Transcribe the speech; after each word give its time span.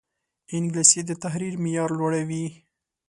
انګلیسي 0.55 1.01
د 1.05 1.11
تحریر 1.23 1.53
معیار 1.63 1.89
لوړوي 1.99 2.45